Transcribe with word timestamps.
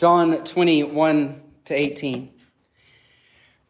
John 0.00 0.44
21 0.44 1.42
to 1.66 1.74
18. 1.74 2.32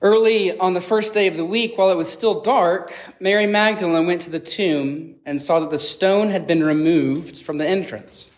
Early 0.00 0.56
on 0.56 0.75
the 0.75 0.80
first 0.80 1.12
day 1.12 1.26
of 1.26 1.37
the 1.37 1.45
week, 1.45 1.76
while 1.76 1.91
it 1.91 1.96
was 1.96 2.08
still 2.08 2.41
dark, 2.41 2.95
Mary 3.18 3.49
Magdalene 3.49 4.07
went 4.07 4.23
to 4.23 4.31
the 4.31 4.39
tomb 4.39 5.17
and 5.27 5.43
saw 5.43 5.58
that 5.58 5.71
the 5.71 5.77
stone 5.77 6.31
had 6.31 6.47
been 6.47 6.63
removed 6.63 7.39
from 7.39 7.58
the 7.58 7.67
entrance. 7.67 8.30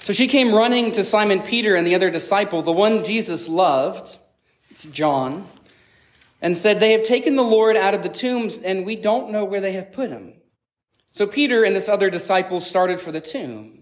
So 0.00 0.12
she 0.12 0.28
came 0.28 0.54
running 0.54 0.92
to 0.92 1.02
Simon 1.02 1.40
Peter 1.40 1.74
and 1.74 1.86
the 1.86 1.94
other 1.94 2.10
disciple, 2.10 2.60
the 2.60 2.72
one 2.72 3.04
Jesus 3.04 3.48
loved, 3.48 4.18
it's 4.68 4.84
John, 4.84 5.48
and 6.42 6.54
said, 6.54 6.78
They 6.78 6.92
have 6.92 7.04
taken 7.04 7.36
the 7.36 7.42
Lord 7.42 7.74
out 7.74 7.94
of 7.94 8.02
the 8.02 8.10
tombs, 8.10 8.58
and 8.58 8.84
we 8.84 8.96
don't 8.96 9.32
know 9.32 9.46
where 9.46 9.62
they 9.62 9.72
have 9.72 9.92
put 9.92 10.10
him. 10.10 10.34
So 11.10 11.26
Peter 11.26 11.64
and 11.64 11.74
this 11.74 11.88
other 11.88 12.10
disciple 12.10 12.60
started 12.60 13.00
for 13.00 13.12
the 13.12 13.22
tomb. 13.22 13.81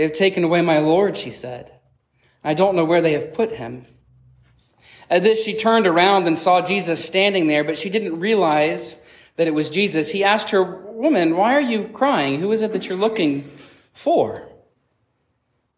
They 0.00 0.04
have 0.04 0.14
taken 0.14 0.44
away 0.44 0.62
my 0.62 0.78
Lord, 0.78 1.14
she 1.18 1.30
said. 1.30 1.72
I 2.42 2.54
don't 2.54 2.74
know 2.74 2.86
where 2.86 3.02
they 3.02 3.12
have 3.12 3.34
put 3.34 3.56
him. 3.56 3.84
At 5.10 5.22
this, 5.22 5.44
she 5.44 5.54
turned 5.54 5.86
around 5.86 6.26
and 6.26 6.38
saw 6.38 6.62
Jesus 6.62 7.04
standing 7.04 7.48
there, 7.48 7.64
but 7.64 7.76
she 7.76 7.90
didn't 7.90 8.18
realize 8.18 9.04
that 9.36 9.46
it 9.46 9.52
was 9.52 9.68
Jesus. 9.68 10.12
He 10.12 10.24
asked 10.24 10.52
her, 10.52 10.62
Woman, 10.62 11.36
why 11.36 11.52
are 11.54 11.60
you 11.60 11.88
crying? 11.88 12.40
Who 12.40 12.50
is 12.50 12.62
it 12.62 12.72
that 12.72 12.88
you're 12.88 12.96
looking 12.96 13.50
for? 13.92 14.48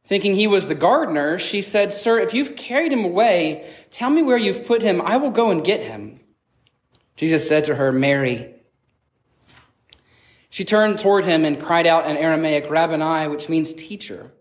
Thinking 0.05 0.37
he 0.37 0.47
was 0.47 0.69
the 0.69 0.77
gardener, 0.77 1.37
she 1.37 1.61
said, 1.61 1.93
Sir, 1.93 2.21
if 2.21 2.33
you've 2.33 2.55
carried 2.55 2.93
him 2.93 3.05
away, 3.05 3.69
tell 3.91 4.11
me 4.11 4.23
where 4.23 4.39
you've 4.39 4.65
put 4.65 4.83
him. 4.83 5.03
I 5.03 5.17
will 5.17 5.33
go 5.33 5.51
and 5.51 5.65
get 5.65 5.81
him. 5.81 6.21
Jesus 7.17 7.49
said 7.49 7.65
to 7.65 7.75
her, 7.75 7.91
Mary. 7.91 8.52
She 10.53 10.67
turned 10.67 10.99
toward 10.99 11.25
him 11.25 11.47
and 11.47 11.59
cried 11.59 11.87
out 11.87 12.07
in 12.07 12.19
Aramaic, 12.19 12.69
Rabboni, 12.69 13.27
which 13.27 13.49
means 13.49 13.73
teacher. 13.73 14.33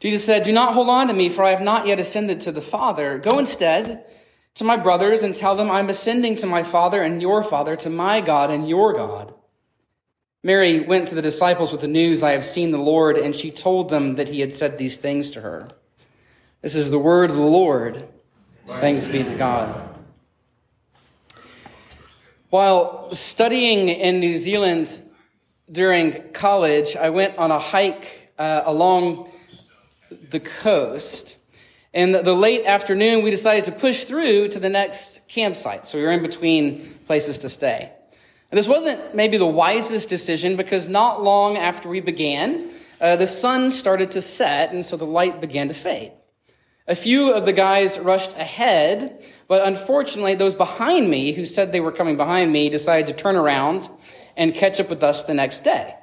Jesus 0.00 0.24
said, 0.24 0.42
Do 0.42 0.50
not 0.50 0.74
hold 0.74 0.88
on 0.88 1.06
to 1.06 1.14
me, 1.14 1.28
for 1.28 1.44
I 1.44 1.50
have 1.50 1.60
not 1.60 1.86
yet 1.86 2.00
ascended 2.00 2.40
to 2.40 2.50
the 2.50 2.60
Father. 2.60 3.16
Go 3.16 3.38
instead 3.38 4.04
to 4.54 4.64
my 4.64 4.76
brothers 4.76 5.22
and 5.22 5.36
tell 5.36 5.54
them 5.54 5.70
I'm 5.70 5.88
ascending 5.88 6.34
to 6.36 6.46
my 6.48 6.64
Father 6.64 7.00
and 7.00 7.22
your 7.22 7.44
Father, 7.44 7.76
to 7.76 7.88
my 7.88 8.20
God 8.20 8.50
and 8.50 8.68
your 8.68 8.92
God. 8.92 9.32
Mary 10.42 10.80
went 10.80 11.06
to 11.06 11.14
the 11.14 11.22
disciples 11.22 11.70
with 11.70 11.80
the 11.80 11.86
news, 11.86 12.24
I 12.24 12.32
have 12.32 12.44
seen 12.44 12.72
the 12.72 12.78
Lord, 12.78 13.16
and 13.16 13.36
she 13.36 13.52
told 13.52 13.90
them 13.90 14.16
that 14.16 14.30
he 14.30 14.40
had 14.40 14.52
said 14.52 14.78
these 14.78 14.96
things 14.96 15.30
to 15.30 15.42
her. 15.42 15.68
This 16.60 16.74
is 16.74 16.90
the 16.90 16.98
word 16.98 17.30
of 17.30 17.36
the 17.36 17.42
Lord. 17.42 18.08
Thanks 18.66 19.06
be 19.06 19.22
to 19.22 19.36
God. 19.36 19.87
While 22.50 23.10
studying 23.10 23.90
in 23.90 24.20
New 24.20 24.38
Zealand 24.38 25.02
during 25.70 26.32
college, 26.32 26.96
I 26.96 27.10
went 27.10 27.36
on 27.36 27.50
a 27.50 27.58
hike 27.58 28.32
uh, 28.38 28.62
along 28.64 29.30
the 30.30 30.40
coast. 30.40 31.36
And 31.92 32.14
the 32.14 32.32
late 32.32 32.64
afternoon, 32.64 33.22
we 33.22 33.30
decided 33.30 33.64
to 33.64 33.72
push 33.72 34.04
through 34.04 34.48
to 34.48 34.58
the 34.58 34.70
next 34.70 35.28
campsite. 35.28 35.86
So 35.86 35.98
we 35.98 36.04
were 36.04 36.12
in 36.12 36.22
between 36.22 36.94
places 37.04 37.38
to 37.40 37.50
stay. 37.50 37.92
And 38.50 38.56
this 38.56 38.66
wasn't 38.66 39.14
maybe 39.14 39.36
the 39.36 39.46
wisest 39.46 40.08
decision 40.08 40.56
because 40.56 40.88
not 40.88 41.22
long 41.22 41.58
after 41.58 41.86
we 41.86 42.00
began, 42.00 42.70
uh, 42.98 43.16
the 43.16 43.26
sun 43.26 43.70
started 43.70 44.12
to 44.12 44.22
set, 44.22 44.72
and 44.72 44.82
so 44.82 44.96
the 44.96 45.04
light 45.04 45.42
began 45.42 45.68
to 45.68 45.74
fade. 45.74 46.12
A 46.88 46.94
few 46.94 47.34
of 47.34 47.44
the 47.44 47.52
guys 47.52 47.98
rushed 47.98 48.30
ahead, 48.38 49.22
but 49.46 49.66
unfortunately, 49.66 50.34
those 50.34 50.54
behind 50.54 51.10
me 51.10 51.32
who 51.32 51.44
said 51.44 51.70
they 51.70 51.80
were 51.80 51.92
coming 51.92 52.16
behind 52.16 52.50
me 52.50 52.70
decided 52.70 53.06
to 53.08 53.12
turn 53.12 53.36
around 53.36 53.86
and 54.38 54.54
catch 54.54 54.80
up 54.80 54.88
with 54.88 55.02
us 55.02 55.24
the 55.24 55.34
next 55.34 55.64
day. 55.64 55.94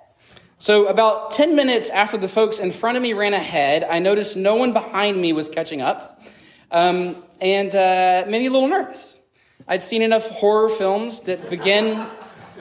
So, 0.59 0.85
about 0.85 1.31
10 1.31 1.55
minutes 1.55 1.89
after 1.89 2.19
the 2.19 2.27
folks 2.27 2.59
in 2.59 2.71
front 2.71 2.97
of 2.97 3.01
me 3.01 3.13
ran 3.13 3.33
ahead, 3.33 3.83
I 3.83 3.97
noticed 3.97 4.37
no 4.37 4.53
one 4.53 4.73
behind 4.73 5.19
me 5.19 5.33
was 5.33 5.49
catching 5.49 5.81
up, 5.81 6.21
um, 6.69 7.23
and 7.41 7.73
uh, 7.75 8.25
maybe 8.27 8.45
a 8.45 8.51
little 8.51 8.69
nervous. 8.69 9.21
I'd 9.67 9.81
seen 9.81 10.03
enough 10.03 10.29
horror 10.29 10.69
films 10.69 11.21
that 11.21 11.49
begin 11.49 12.05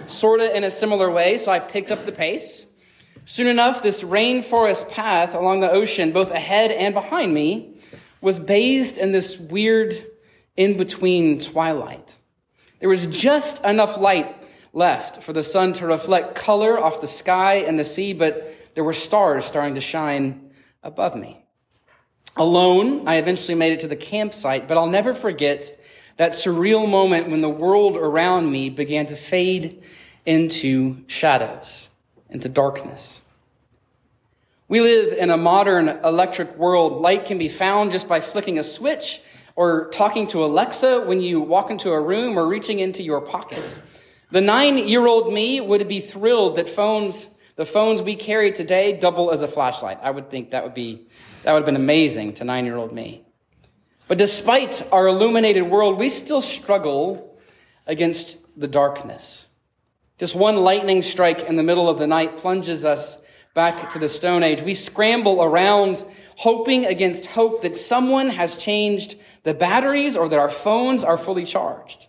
sort 0.07 0.41
of 0.41 0.51
in 0.55 0.65
a 0.65 0.71
similar 0.71 1.11
way, 1.11 1.37
so 1.37 1.53
I 1.53 1.59
picked 1.59 1.93
up 1.93 2.07
the 2.07 2.13
pace. 2.13 2.65
Soon 3.27 3.49
enough, 3.49 3.83
this 3.83 4.03
rainforest 4.03 4.91
path 4.91 5.35
along 5.35 5.61
the 5.61 5.71
ocean, 5.71 6.11
both 6.11 6.31
ahead 6.31 6.71
and 6.71 6.95
behind 6.95 7.35
me, 7.35 7.74
was 8.25 8.41
bathed 8.41 8.97
in 8.97 9.13
this 9.13 9.39
weird 9.39 9.95
in 10.57 10.79
between 10.79 11.39
twilight. 11.39 12.17
There 12.81 12.89
was 12.89 13.07
just 13.07 13.63
enough 13.65 13.99
light 13.99 14.35
left 14.73 15.23
for 15.23 15.35
the 15.35 15.43
sun 15.43 15.75
to 15.75 15.87
reflect 15.87 16.35
color 16.35 16.83
off 16.83 17.03
the 17.03 17.07
sky 17.07 17.57
and 17.57 17.79
the 17.79 17.85
sea, 17.85 18.15
but 18.15 18.75
there 18.75 18.83
were 18.83 18.95
stars 18.95 19.45
starting 19.45 19.75
to 19.75 19.81
shine 19.83 20.51
above 20.83 21.15
me. 21.15 21.45
Alone, 22.37 23.07
I 23.07 23.17
eventually 23.17 23.55
made 23.55 23.75
it 23.75 23.81
to 23.81 23.89
the 23.89 23.95
campsite, 23.95 24.67
but 24.67 24.79
I'll 24.79 24.87
never 24.87 25.13
forget 25.13 25.79
that 26.17 26.33
surreal 26.33 26.89
moment 26.89 27.29
when 27.29 27.43
the 27.43 27.51
world 27.51 27.97
around 27.99 28.51
me 28.51 28.71
began 28.71 29.05
to 29.07 29.17
fade 29.17 29.83
into 30.25 31.05
shadows, 31.09 31.89
into 32.31 32.49
darkness. 32.49 33.21
We 34.67 34.81
live 34.81 35.13
in 35.13 35.29
a 35.29 35.37
modern 35.37 35.89
electric 35.89 36.57
world. 36.57 37.03
Light 37.03 37.27
can 37.27 37.37
be 37.37 37.49
found 37.49 37.91
just 37.91 38.09
by 38.09 38.21
flicking 38.21 38.59
a 38.59 38.65
switch 38.65 39.21
or 39.57 39.91
talking 39.91 40.27
to 40.29 40.43
Alexa 40.43 41.03
when 41.03 41.21
you 41.21 41.43
walk 41.43 41.71
into 41.71 41.91
a 41.91 42.01
room 42.01 42.39
or 42.39 42.47
reaching 42.47 42.79
into 42.79 43.03
your 43.03 43.21
pocket. 43.21 43.75
The 44.31 44.41
nine 44.41 44.79
year 44.79 45.07
old 45.07 45.31
me 45.31 45.61
would 45.61 45.87
be 45.87 46.01
thrilled 46.01 46.57
that 46.57 46.71
phones, 46.71 47.35
the 47.57 47.67
phones 47.67 48.01
we 48.01 48.17
carry 48.17 48.53
today 48.53 48.95
double 48.99 49.31
as 49.31 49.43
a 49.43 49.49
flashlight. 49.49 49.99
I 50.03 50.11
would 50.11 50.31
think 50.31 50.53
that 50.53 50.65
would 50.65 50.75
be, 50.75 51.09
that 51.43 51.53
would 51.53 51.59
have 51.59 51.67
been 51.67 51.77
amazing 51.77 52.33
to 52.35 52.45
nine 52.45 52.65
year 52.65 52.77
old 52.77 52.91
me. 52.91 53.23
But 54.09 54.17
despite 54.17 54.83
our 54.91 55.07
illuminated 55.07 55.65
world, 55.65 55.99
we 55.99 56.09
still 56.09 56.41
struggle 56.41 57.39
against 57.87 58.59
the 58.59 58.69
darkness. 58.69 59.47
Just 60.17 60.35
one 60.35 60.57
lightning 60.57 61.03
strike 61.03 61.43
in 61.43 61.57
the 61.57 61.63
middle 61.63 61.87
of 61.87 61.99
the 61.99 62.07
night 62.07 62.39
plunges 62.39 62.83
us 62.83 63.21
back 63.55 63.93
to 63.93 64.01
the 64.01 64.09
Stone 64.09 64.43
Age. 64.43 64.63
We 64.63 64.75
scramble 64.75 65.43
around 65.43 66.05
hoping 66.37 66.85
against 66.85 67.27
hope 67.27 67.63
that 67.63 67.77
someone 67.77 68.31
has 68.31 68.57
changed 68.57 69.15
the 69.45 69.55
batteries 69.55 70.17
or 70.17 70.29
that 70.29 70.39
our 70.39 70.51
phones 70.51 71.05
are 71.05 71.17
fully 71.17 71.45
charged. 71.45 72.07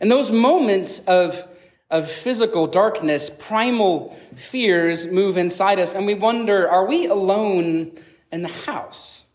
And 0.00 0.10
those 0.10 0.32
moments 0.32 1.00
of, 1.00 1.46
of 1.90 2.10
physical 2.10 2.66
darkness, 2.66 3.28
primal 3.28 4.18
fears 4.34 5.12
move 5.12 5.36
inside 5.36 5.78
us 5.78 5.94
and 5.94 6.06
we 6.06 6.14
wonder, 6.14 6.68
are 6.68 6.86
we 6.86 7.06
alone 7.06 7.92
in 8.32 8.40
the 8.40 8.48
house? 8.48 9.26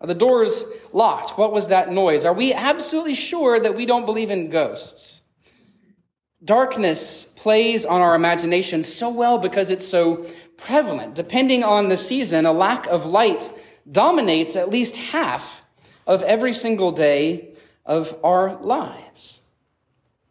Are 0.00 0.06
the 0.06 0.14
doors 0.14 0.64
locked? 0.94 1.36
What 1.36 1.52
was 1.52 1.68
that 1.68 1.92
noise? 1.92 2.24
Are 2.24 2.32
we 2.32 2.54
absolutely 2.54 3.14
sure 3.14 3.60
that 3.60 3.76
we 3.76 3.84
don't 3.84 4.06
believe 4.06 4.30
in 4.30 4.48
ghosts? 4.48 5.15
Darkness 6.44 7.24
plays 7.24 7.84
on 7.84 8.00
our 8.00 8.14
imagination 8.14 8.82
so 8.82 9.08
well 9.08 9.38
because 9.38 9.70
it's 9.70 9.86
so 9.86 10.26
prevalent. 10.56 11.14
Depending 11.14 11.64
on 11.64 11.88
the 11.88 11.96
season, 11.96 12.46
a 12.46 12.52
lack 12.52 12.86
of 12.86 13.06
light 13.06 13.50
dominates 13.90 14.56
at 14.56 14.70
least 14.70 14.96
half 14.96 15.62
of 16.06 16.22
every 16.22 16.52
single 16.52 16.92
day 16.92 17.54
of 17.84 18.18
our 18.22 18.56
lives. 18.56 19.40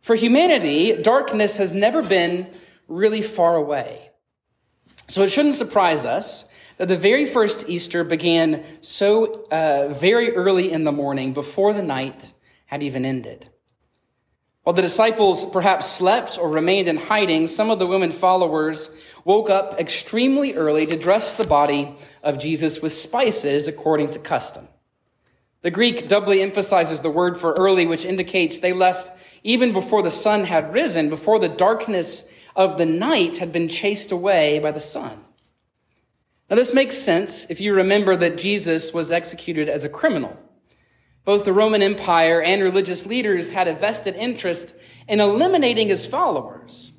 For 0.01 0.15
humanity, 0.15 1.01
darkness 1.01 1.57
has 1.57 1.73
never 1.73 2.03
been 2.03 2.47
really 2.87 3.21
far 3.21 3.55
away. 3.55 4.11
So 5.07 5.23
it 5.23 5.31
shouldn't 5.31 5.55
surprise 5.55 6.05
us 6.05 6.47
that 6.77 6.87
the 6.87 6.97
very 6.97 7.25
first 7.25 7.67
Easter 7.69 8.03
began 8.03 8.63
so 8.81 9.47
uh, 9.49 9.87
very 9.89 10.35
early 10.35 10.71
in 10.71 10.83
the 10.83 10.91
morning, 10.91 11.33
before 11.33 11.73
the 11.73 11.81
night 11.81 12.31
had 12.67 12.83
even 12.83 13.05
ended. 13.05 13.49
While 14.65 14.73
the 14.73 14.81
disciples 14.81 15.45
perhaps 15.45 15.91
slept 15.91 16.39
or 16.39 16.49
remained 16.49 16.87
in 16.87 16.97
hiding, 16.97 17.45
some 17.45 17.69
of 17.69 17.77
the 17.77 17.85
women 17.85 18.11
followers 18.11 18.89
woke 19.23 19.47
up 19.47 19.79
extremely 19.79 20.55
early 20.55 20.87
to 20.87 20.97
dress 20.97 21.35
the 21.35 21.45
body 21.45 21.95
of 22.23 22.39
Jesus 22.39 22.81
with 22.81 22.91
spices 22.91 23.67
according 23.67 24.09
to 24.09 24.19
custom. 24.19 24.67
The 25.61 25.69
Greek 25.69 26.07
doubly 26.07 26.41
emphasizes 26.41 27.01
the 27.01 27.11
word 27.11 27.37
for 27.37 27.53
early, 27.59 27.85
which 27.85 28.05
indicates 28.05 28.57
they 28.57 28.73
left 28.73 29.15
even 29.43 29.71
before 29.71 30.01
the 30.01 30.09
sun 30.09 30.45
had 30.45 30.73
risen, 30.73 31.09
before 31.09 31.37
the 31.37 31.47
darkness 31.47 32.27
of 32.55 32.79
the 32.79 32.87
night 32.87 33.37
had 33.37 33.53
been 33.53 33.67
chased 33.67 34.11
away 34.11 34.57
by 34.57 34.71
the 34.71 34.79
sun. 34.79 35.25
Now, 36.49 36.55
this 36.55 36.73
makes 36.73 36.97
sense 36.97 37.51
if 37.51 37.61
you 37.61 37.75
remember 37.75 38.15
that 38.15 38.39
Jesus 38.39 38.95
was 38.95 39.11
executed 39.11 39.69
as 39.69 39.83
a 39.83 39.89
criminal. 39.89 40.39
Both 41.25 41.43
the 41.43 41.53
Roman 41.53 41.81
Empire 41.81 42.41
and 42.41 42.61
religious 42.61 43.05
leaders 43.05 43.51
had 43.51 43.67
a 43.67 43.73
vested 43.73 44.15
interest 44.15 44.75
in 45.07 45.19
eliminating 45.19 45.87
his 45.87 46.05
followers. 46.05 46.93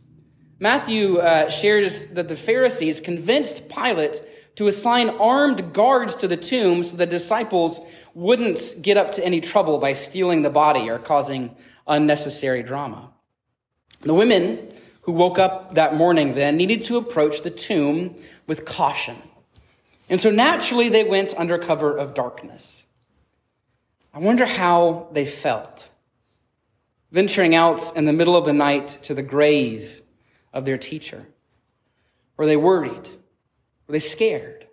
Matthew 0.58 1.18
uh, 1.18 1.48
shares 1.48 2.08
that 2.08 2.28
the 2.28 2.36
Pharisees 2.36 3.00
convinced 3.00 3.68
Pilate 3.68 4.20
to 4.56 4.66
assign 4.66 5.10
armed 5.10 5.72
guards 5.72 6.16
to 6.16 6.28
the 6.28 6.36
tomb 6.36 6.82
so 6.82 6.96
the 6.96 7.06
disciples 7.06 7.78
wouldn't 8.14 8.74
get 8.80 8.96
up 8.96 9.12
to 9.12 9.24
any 9.24 9.40
trouble 9.40 9.78
by 9.78 9.92
stealing 9.92 10.42
the 10.42 10.50
body 10.50 10.88
or 10.90 10.98
causing 10.98 11.54
unnecessary 11.86 12.62
drama. 12.62 13.12
The 14.00 14.14
women 14.14 14.72
who 15.02 15.12
woke 15.12 15.38
up 15.38 15.74
that 15.74 15.94
morning 15.94 16.34
then 16.34 16.56
needed 16.56 16.82
to 16.84 16.96
approach 16.96 17.42
the 17.42 17.50
tomb 17.50 18.16
with 18.46 18.64
caution. 18.64 19.16
And 20.08 20.20
so 20.20 20.30
naturally 20.30 20.88
they 20.88 21.04
went 21.04 21.38
under 21.38 21.58
cover 21.58 21.96
of 21.96 22.14
darkness. 22.14 22.85
I 24.16 24.18
wonder 24.18 24.46
how 24.46 25.08
they 25.12 25.26
felt 25.26 25.90
venturing 27.12 27.54
out 27.54 27.94
in 27.94 28.06
the 28.06 28.14
middle 28.14 28.34
of 28.34 28.46
the 28.46 28.54
night 28.54 28.88
to 29.02 29.12
the 29.12 29.22
grave 29.22 30.00
of 30.54 30.64
their 30.64 30.78
teacher. 30.78 31.26
Were 32.38 32.46
they 32.46 32.56
worried? 32.56 33.10
Were 33.86 33.92
they 33.92 33.98
scared? 33.98 34.68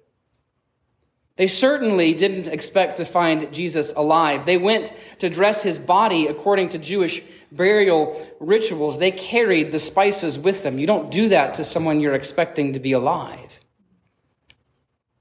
They 1.36 1.48
certainly 1.48 2.14
didn't 2.14 2.48
expect 2.48 2.96
to 2.98 3.06
find 3.06 3.52
Jesus 3.52 3.92
alive. 3.98 4.46
They 4.46 4.56
went 4.56 4.94
to 5.20 5.30
dress 5.30 5.62
his 5.62 5.78
body 5.78 6.28
according 6.28 6.70
to 6.70 6.78
Jewish 6.78 7.22
burial 7.52 8.26
rituals. 8.40 8.98
They 8.98 9.12
carried 9.12 9.74
the 9.74 9.80
spices 9.80 10.40
with 10.40 10.64
them. 10.64 10.80
You 10.80 10.88
don't 10.88 11.12
do 11.12 11.28
that 11.28 11.56
to 11.56 11.66
someone 11.66 12.00
you're 12.00 12.14
expecting 12.14 12.72
to 12.72 12.80
be 12.80 12.94
alive. 12.94 13.60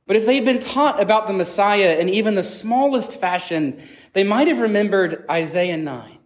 But 0.07 0.17
if 0.17 0.27
they'd 0.27 0.45
been 0.45 0.59
taught 0.59 1.01
about 1.01 1.27
the 1.27 1.33
Messiah 1.33 1.97
in 1.99 2.09
even 2.09 2.35
the 2.35 2.43
smallest 2.43 3.19
fashion, 3.19 3.83
they 4.13 4.25
might 4.25 4.49
have 4.49 4.61
remembered 4.61 5.25
Isaiah 5.31 5.77
9. 5.77 6.19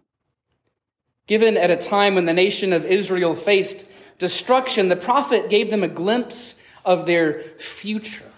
Given 1.27 1.57
at 1.57 1.71
a 1.71 1.77
time 1.77 2.15
when 2.15 2.25
the 2.25 2.33
nation 2.33 2.73
of 2.73 2.85
Israel 2.85 3.35
faced 3.35 3.85
destruction, 4.17 4.89
the 4.89 4.95
prophet 4.95 5.49
gave 5.49 5.69
them 5.69 5.83
a 5.83 5.87
glimpse 5.87 6.59
of 6.85 7.05
their 7.05 7.41
future. 7.57 8.31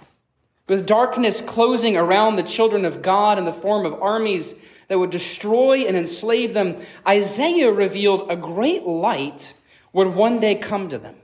With 0.68 0.86
darkness 0.86 1.42
closing 1.42 1.98
around 1.98 2.36
the 2.36 2.44
children 2.44 2.86
of 2.86 3.01
God 3.01 3.38
in 3.38 3.46
the 3.46 3.54
form 3.54 3.86
of 3.86 4.01
armies 4.01 4.63
that 4.88 5.00
would 5.00 5.10
destroy 5.10 5.80
and 5.80 5.96
enslave 5.96 6.54
them, 6.54 6.78
Isaiah 7.07 7.72
revealed 7.72 8.30
a 8.30 8.36
great 8.36 8.84
light 8.84 9.54
would 9.94 10.16
one 10.16 10.40
day 10.40 10.56
come 10.56 10.90
to 10.90 10.98
them. 10.98 11.16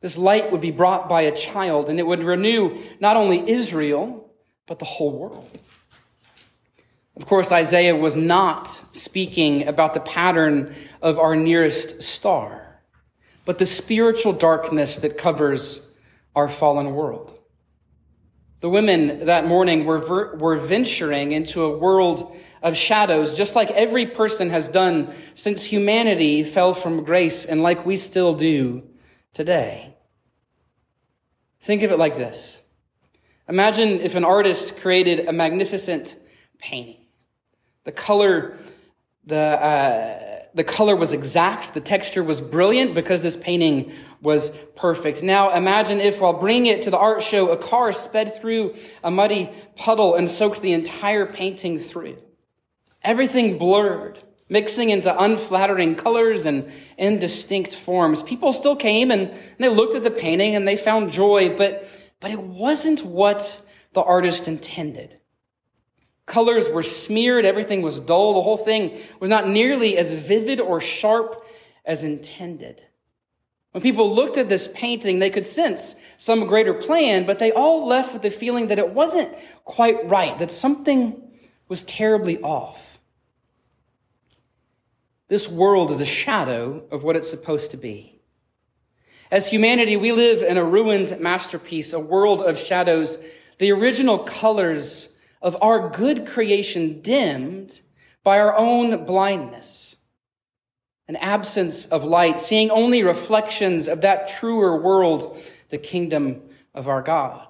This 0.00 0.16
light 0.16 0.52
would 0.52 0.60
be 0.60 0.70
brought 0.70 1.08
by 1.08 1.22
a 1.22 1.36
child, 1.36 1.90
and 1.90 1.98
it 1.98 2.06
would 2.06 2.22
renew 2.22 2.78
not 3.00 3.16
only 3.16 3.50
Israel, 3.50 4.30
but 4.66 4.78
the 4.78 4.84
whole 4.84 5.12
world. 5.12 5.60
Of 7.18 7.26
course, 7.26 7.50
Isaiah 7.50 7.96
was 7.96 8.14
not 8.14 8.68
speaking 8.92 9.66
about 9.66 9.92
the 9.92 10.00
pattern 10.00 10.74
of 11.02 11.18
our 11.18 11.34
nearest 11.34 12.00
star, 12.00 12.80
but 13.44 13.58
the 13.58 13.66
spiritual 13.66 14.32
darkness 14.32 14.98
that 14.98 15.18
covers 15.18 15.90
our 16.36 16.48
fallen 16.48 16.94
world. 16.94 17.38
The 18.60 18.70
women 18.70 19.26
that 19.26 19.46
morning 19.46 19.84
were, 19.84 19.98
ver- 19.98 20.36
were 20.36 20.56
venturing 20.56 21.32
into 21.32 21.64
a 21.64 21.76
world 21.76 22.36
of 22.62 22.76
shadows, 22.76 23.34
just 23.34 23.56
like 23.56 23.70
every 23.72 24.06
person 24.06 24.50
has 24.50 24.68
done 24.68 25.12
since 25.34 25.64
humanity 25.64 26.44
fell 26.44 26.72
from 26.72 27.02
grace 27.02 27.44
and 27.44 27.62
like 27.62 27.84
we 27.84 27.96
still 27.96 28.34
do 28.34 28.84
today. 29.32 29.96
Think 31.60 31.82
of 31.82 31.90
it 31.90 31.98
like 31.98 32.16
this. 32.16 32.62
Imagine 33.48 34.00
if 34.00 34.14
an 34.14 34.24
artist 34.24 34.78
created 34.78 35.26
a 35.26 35.32
magnificent 35.32 36.16
painting. 36.58 37.07
The 37.88 37.92
color, 37.92 38.58
the, 39.24 39.34
uh, 39.34 40.42
the 40.52 40.62
color 40.62 40.94
was 40.94 41.14
exact. 41.14 41.72
The 41.72 41.80
texture 41.80 42.22
was 42.22 42.38
brilliant 42.38 42.94
because 42.94 43.22
this 43.22 43.34
painting 43.34 43.92
was 44.20 44.58
perfect. 44.76 45.22
Now 45.22 45.56
imagine 45.56 45.98
if 45.98 46.20
while 46.20 46.34
bringing 46.34 46.66
it 46.66 46.82
to 46.82 46.90
the 46.90 46.98
art 46.98 47.22
show, 47.22 47.48
a 47.48 47.56
car 47.56 47.94
sped 47.94 48.38
through 48.38 48.74
a 49.02 49.10
muddy 49.10 49.48
puddle 49.74 50.14
and 50.14 50.28
soaked 50.28 50.60
the 50.60 50.74
entire 50.74 51.24
painting 51.24 51.78
through. 51.78 52.18
Everything 53.00 53.56
blurred 53.56 54.18
mixing 54.50 54.90
into 54.90 55.18
unflattering 55.18 55.94
colors 55.94 56.44
and 56.44 56.70
indistinct 56.98 57.74
forms. 57.74 58.22
People 58.22 58.52
still 58.52 58.76
came 58.76 59.10
and 59.10 59.32
they 59.56 59.70
looked 59.70 59.94
at 59.94 60.04
the 60.04 60.10
painting 60.10 60.54
and 60.54 60.68
they 60.68 60.76
found 60.76 61.10
joy, 61.10 61.56
but, 61.56 61.88
but 62.20 62.30
it 62.30 62.40
wasn't 62.42 63.02
what 63.02 63.62
the 63.94 64.02
artist 64.02 64.46
intended. 64.46 65.18
Colors 66.28 66.68
were 66.68 66.82
smeared, 66.82 67.46
everything 67.46 67.80
was 67.80 67.98
dull, 67.98 68.34
the 68.34 68.42
whole 68.42 68.58
thing 68.58 68.98
was 69.18 69.30
not 69.30 69.48
nearly 69.48 69.96
as 69.96 70.12
vivid 70.12 70.60
or 70.60 70.78
sharp 70.78 71.42
as 71.86 72.04
intended. 72.04 72.84
When 73.72 73.82
people 73.82 74.14
looked 74.14 74.36
at 74.36 74.50
this 74.50 74.68
painting, 74.74 75.18
they 75.18 75.30
could 75.30 75.46
sense 75.46 75.94
some 76.18 76.46
greater 76.46 76.74
plan, 76.74 77.24
but 77.24 77.38
they 77.38 77.50
all 77.50 77.86
left 77.86 78.12
with 78.12 78.20
the 78.20 78.30
feeling 78.30 78.66
that 78.66 78.78
it 78.78 78.90
wasn't 78.90 79.34
quite 79.64 80.06
right, 80.06 80.38
that 80.38 80.52
something 80.52 81.30
was 81.66 81.82
terribly 81.84 82.38
off. 82.42 82.98
This 85.28 85.48
world 85.48 85.90
is 85.90 86.02
a 86.02 86.06
shadow 86.06 86.84
of 86.90 87.04
what 87.04 87.16
it's 87.16 87.30
supposed 87.30 87.70
to 87.70 87.78
be. 87.78 88.20
As 89.30 89.48
humanity, 89.48 89.96
we 89.96 90.12
live 90.12 90.42
in 90.42 90.58
a 90.58 90.64
ruined 90.64 91.18
masterpiece, 91.20 91.94
a 91.94 92.00
world 92.00 92.42
of 92.42 92.58
shadows, 92.58 93.22
the 93.56 93.72
original 93.72 94.18
colors 94.18 95.14
of 95.40 95.56
our 95.62 95.88
good 95.88 96.26
creation 96.26 97.00
dimmed 97.00 97.80
by 98.22 98.38
our 98.38 98.56
own 98.56 99.04
blindness, 99.04 99.96
an 101.06 101.16
absence 101.16 101.86
of 101.86 102.04
light, 102.04 102.38
seeing 102.40 102.70
only 102.70 103.02
reflections 103.02 103.88
of 103.88 104.02
that 104.02 104.28
truer 104.28 104.76
world, 104.76 105.38
the 105.70 105.78
kingdom 105.78 106.42
of 106.74 106.88
our 106.88 107.02
God. 107.02 107.48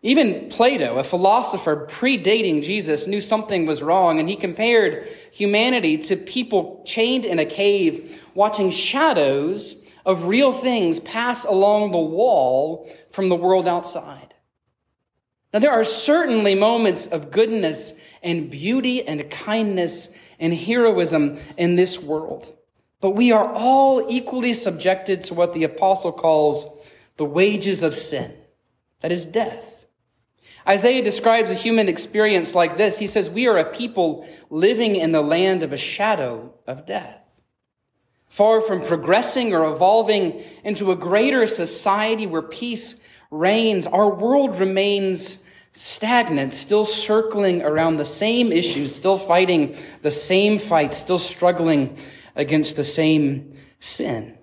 Even 0.00 0.48
Plato, 0.48 0.96
a 0.96 1.02
philosopher 1.02 1.86
predating 1.86 2.62
Jesus, 2.62 3.08
knew 3.08 3.20
something 3.20 3.66
was 3.66 3.82
wrong, 3.82 4.20
and 4.20 4.28
he 4.28 4.36
compared 4.36 5.08
humanity 5.32 5.98
to 5.98 6.16
people 6.16 6.82
chained 6.86 7.24
in 7.24 7.40
a 7.40 7.44
cave, 7.44 8.24
watching 8.34 8.70
shadows 8.70 9.74
of 10.06 10.26
real 10.26 10.52
things 10.52 11.00
pass 11.00 11.44
along 11.44 11.90
the 11.90 11.98
wall 11.98 12.88
from 13.10 13.28
the 13.28 13.34
world 13.34 13.66
outside. 13.66 14.27
Now, 15.52 15.60
there 15.60 15.72
are 15.72 15.84
certainly 15.84 16.54
moments 16.54 17.06
of 17.06 17.30
goodness 17.30 17.94
and 18.22 18.50
beauty 18.50 19.06
and 19.06 19.30
kindness 19.30 20.14
and 20.38 20.52
heroism 20.52 21.38
in 21.56 21.76
this 21.76 22.00
world, 22.00 22.54
but 23.00 23.12
we 23.12 23.32
are 23.32 23.52
all 23.54 24.06
equally 24.10 24.52
subjected 24.52 25.24
to 25.24 25.34
what 25.34 25.54
the 25.54 25.64
apostle 25.64 26.12
calls 26.12 26.66
the 27.16 27.24
wages 27.24 27.82
of 27.82 27.94
sin 27.94 28.34
that 29.00 29.12
is, 29.12 29.26
death. 29.26 29.86
Isaiah 30.66 31.02
describes 31.02 31.50
a 31.50 31.54
human 31.54 31.88
experience 31.88 32.54
like 32.54 32.76
this. 32.76 32.98
He 32.98 33.06
says, 33.06 33.30
We 33.30 33.46
are 33.46 33.56
a 33.56 33.64
people 33.64 34.28
living 34.50 34.96
in 34.96 35.12
the 35.12 35.22
land 35.22 35.62
of 35.62 35.72
a 35.72 35.78
shadow 35.78 36.52
of 36.66 36.84
death. 36.84 37.22
Far 38.28 38.60
from 38.60 38.82
progressing 38.82 39.54
or 39.54 39.64
evolving 39.64 40.42
into 40.62 40.92
a 40.92 40.96
greater 40.96 41.46
society 41.46 42.26
where 42.26 42.42
peace 42.42 43.02
reigns, 43.30 43.86
our 43.86 44.08
world 44.12 44.58
remains 44.58 45.44
stagnant, 45.72 46.54
still 46.54 46.84
circling 46.84 47.62
around 47.62 47.96
the 47.96 48.04
same 48.04 48.52
issues, 48.52 48.94
still 48.94 49.16
fighting 49.16 49.76
the 50.02 50.10
same 50.10 50.58
fights, 50.58 50.98
still 50.98 51.18
struggling 51.18 51.96
against 52.34 52.76
the 52.76 52.84
same 52.84 53.54
sin. 53.80 54.36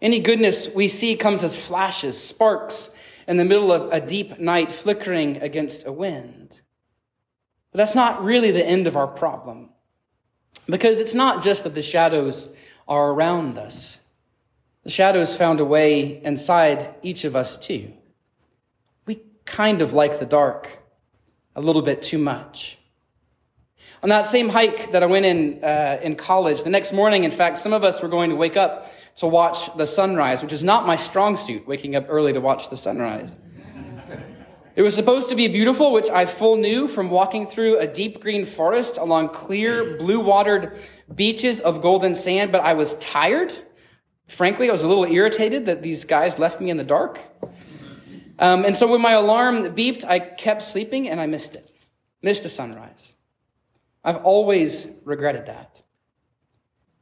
Any 0.00 0.20
goodness 0.20 0.74
we 0.74 0.88
see 0.88 1.16
comes 1.16 1.44
as 1.44 1.56
flashes, 1.56 2.20
sparks, 2.20 2.94
in 3.30 3.36
the 3.36 3.44
middle 3.44 3.70
of 3.70 3.92
a 3.92 4.00
deep 4.00 4.40
night 4.40 4.72
flickering 4.72 5.36
against 5.36 5.86
a 5.86 5.92
wind. 5.92 6.60
But 7.70 7.78
that's 7.78 7.94
not 7.94 8.24
really 8.24 8.50
the 8.50 8.66
end 8.66 8.88
of 8.88 8.96
our 8.96 9.06
problem. 9.06 9.70
Because 10.66 10.98
it's 10.98 11.14
not 11.14 11.40
just 11.40 11.62
that 11.62 11.76
the 11.76 11.82
shadows 11.82 12.52
are 12.88 13.10
around 13.10 13.56
us. 13.56 13.99
The 14.84 14.90
shadows 14.90 15.34
found 15.34 15.60
a 15.60 15.64
way 15.64 16.22
inside 16.24 16.94
each 17.02 17.24
of 17.24 17.36
us 17.36 17.58
too. 17.58 17.92
We 19.06 19.22
kind 19.44 19.82
of 19.82 19.92
like 19.92 20.18
the 20.18 20.26
dark 20.26 20.68
a 21.54 21.60
little 21.60 21.82
bit 21.82 22.02
too 22.02 22.18
much. 22.18 22.78
On 24.02 24.08
that 24.08 24.24
same 24.26 24.48
hike 24.48 24.92
that 24.92 25.02
I 25.02 25.06
went 25.06 25.26
in 25.26 25.62
uh, 25.62 26.00
in 26.02 26.16
college, 26.16 26.62
the 26.62 26.70
next 26.70 26.92
morning, 26.92 27.24
in 27.24 27.30
fact, 27.30 27.58
some 27.58 27.74
of 27.74 27.84
us 27.84 28.00
were 28.00 28.08
going 28.08 28.30
to 28.30 28.36
wake 28.36 28.56
up 28.56 28.90
to 29.16 29.26
watch 29.26 29.76
the 29.76 29.86
sunrise, 29.86 30.42
which 30.42 30.52
is 30.52 30.64
not 30.64 30.86
my 30.86 30.96
strong 30.96 31.36
suit, 31.36 31.66
waking 31.66 31.94
up 31.94 32.06
early 32.08 32.32
to 32.32 32.40
watch 32.40 32.70
the 32.70 32.76
sunrise. 32.78 33.34
It 34.76 34.82
was 34.82 34.94
supposed 34.94 35.28
to 35.28 35.34
be 35.34 35.48
beautiful, 35.48 35.92
which 35.92 36.08
I 36.08 36.24
full 36.24 36.56
knew 36.56 36.88
from 36.88 37.10
walking 37.10 37.46
through 37.46 37.78
a 37.78 37.86
deep 37.86 38.22
green 38.22 38.46
forest 38.46 38.96
along 38.96 39.30
clear, 39.30 39.98
blue 39.98 40.20
watered 40.20 40.78
beaches 41.14 41.60
of 41.60 41.82
golden 41.82 42.14
sand, 42.14 42.52
but 42.52 42.62
I 42.62 42.72
was 42.72 42.94
tired. 42.94 43.52
Frankly, 44.30 44.68
I 44.68 44.72
was 44.72 44.84
a 44.84 44.88
little 44.88 45.06
irritated 45.06 45.66
that 45.66 45.82
these 45.82 46.04
guys 46.04 46.38
left 46.38 46.60
me 46.60 46.70
in 46.70 46.76
the 46.76 46.84
dark. 46.84 47.18
Um, 48.38 48.64
and 48.64 48.76
so 48.76 48.86
when 48.86 49.00
my 49.00 49.12
alarm 49.12 49.64
beeped, 49.74 50.04
I 50.04 50.20
kept 50.20 50.62
sleeping 50.62 51.08
and 51.08 51.20
I 51.20 51.26
missed 51.26 51.56
it. 51.56 51.68
Missed 52.22 52.44
the 52.44 52.48
sunrise. 52.48 53.12
I've 54.04 54.18
always 54.18 54.86
regretted 55.04 55.46
that. 55.46 55.82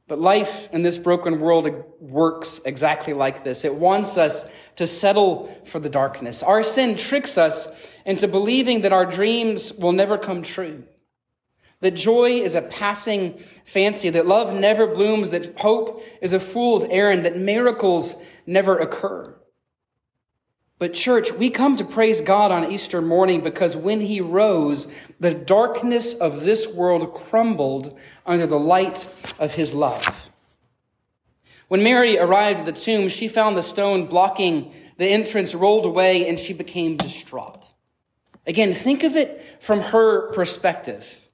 But 0.07 0.19
life 0.19 0.71
in 0.73 0.81
this 0.81 0.97
broken 0.97 1.39
world 1.39 1.69
works 2.01 2.63
exactly 2.65 3.13
like 3.13 3.45
this. 3.45 3.63
It 3.67 3.75
wants 3.75 4.17
us 4.17 4.51
to 4.77 4.87
settle 4.87 5.55
for 5.67 5.81
the 5.81 5.91
darkness. 5.91 6.43
Our 6.43 6.63
sin 6.63 6.97
tricks 6.97 7.37
us 7.37 7.71
into 8.07 8.27
believing 8.27 8.81
that 8.81 8.95
our 8.95 9.05
dreams 9.05 9.75
will 9.75 9.93
never 9.93 10.17
come 10.17 10.43
true. 10.43 10.85
That 11.81 11.93
joy 11.93 12.41
is 12.41 12.55
a 12.55 12.63
passing 12.63 13.39
fancy, 13.65 14.11
that 14.11 14.27
love 14.27 14.55
never 14.55 14.87
blooms, 14.87 15.31
that 15.31 15.59
hope 15.59 16.03
is 16.21 16.33
a 16.33 16.41
fool's 16.41 16.85
errand, 16.85 17.25
that 17.25 17.37
miracles 17.37 18.21
never 18.47 18.79
occur. 18.79 19.35
But, 20.79 20.95
church, 20.95 21.33
we 21.33 21.51
come 21.51 21.77
to 21.77 21.85
praise 21.85 22.21
God 22.21 22.53
on 22.53 22.71
Easter 22.71 23.03
morning 23.03 23.43
because 23.43 23.77
when 23.77 24.01
he 24.01 24.21
rose, 24.21 24.87
the 25.19 25.35
darkness 25.35 26.15
of 26.15 26.43
this 26.43 26.69
world 26.69 27.15
crumbled 27.15 27.99
under 28.25 28.47
the 28.47 28.59
light 28.59 29.13
of 29.39 29.55
his 29.55 29.75
love. 29.75 30.31
When 31.67 31.83
Mary 31.83 32.17
arrived 32.17 32.61
at 32.61 32.67
the 32.67 32.73
tomb, 32.73 33.09
she 33.09 33.29
found 33.29 33.57
the 33.57 33.63
stone 33.63 34.07
blocking 34.07 34.73
the 34.97 35.07
entrance 35.07 35.55
rolled 35.55 35.85
away 35.85 36.29
and 36.29 36.39
she 36.39 36.53
became 36.53 36.97
distraught. 36.97 37.67
Again, 38.47 38.73
think 38.73 39.03
of 39.03 39.17
it 39.17 39.43
from 39.61 39.81
her 39.81 40.33
perspective. 40.33 41.28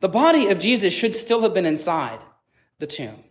The 0.00 0.08
body 0.08 0.48
of 0.48 0.58
Jesus 0.58 0.94
should 0.94 1.14
still 1.14 1.42
have 1.42 1.54
been 1.54 1.66
inside 1.66 2.20
the 2.78 2.86
tomb. 2.86 3.24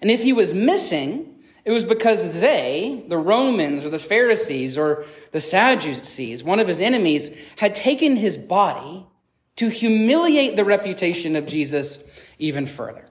And 0.00 0.10
if 0.10 0.22
he 0.22 0.32
was 0.32 0.54
missing, 0.54 1.42
it 1.64 1.70
was 1.70 1.84
because 1.84 2.40
they, 2.40 3.04
the 3.08 3.18
Romans 3.18 3.84
or 3.84 3.90
the 3.90 3.98
Pharisees 3.98 4.76
or 4.76 5.04
the 5.32 5.40
Sadducees, 5.40 6.44
one 6.44 6.60
of 6.60 6.68
his 6.68 6.80
enemies, 6.80 7.36
had 7.56 7.74
taken 7.74 8.16
his 8.16 8.36
body 8.36 9.06
to 9.56 9.68
humiliate 9.68 10.56
the 10.56 10.64
reputation 10.64 11.36
of 11.36 11.46
Jesus 11.46 12.08
even 12.38 12.66
further. 12.66 13.08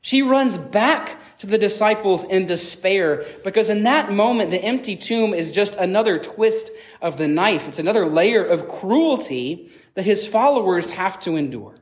She 0.00 0.22
runs 0.22 0.58
back 0.58 1.38
to 1.38 1.46
the 1.46 1.58
disciples 1.58 2.24
in 2.24 2.46
despair 2.46 3.24
because 3.42 3.70
in 3.70 3.84
that 3.84 4.12
moment, 4.12 4.50
the 4.50 4.62
empty 4.62 4.96
tomb 4.96 5.34
is 5.34 5.50
just 5.50 5.76
another 5.76 6.18
twist 6.18 6.70
of 7.00 7.16
the 7.16 7.28
knife. 7.28 7.68
It's 7.68 7.78
another 7.78 8.06
layer 8.06 8.44
of 8.44 8.68
cruelty 8.68 9.70
that 9.94 10.04
his 10.04 10.26
followers 10.26 10.90
have 10.90 11.18
to 11.20 11.36
endure. 11.36 11.74